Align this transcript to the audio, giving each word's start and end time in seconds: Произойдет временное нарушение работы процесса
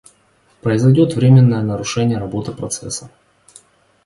Произойдет 0.63 1.13
временное 1.13 1.61
нарушение 1.61 2.17
работы 2.17 2.53
процесса 2.53 3.11